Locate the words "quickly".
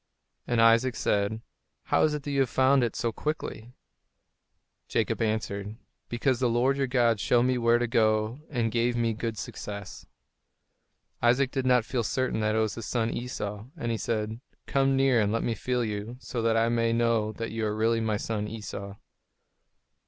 3.11-3.75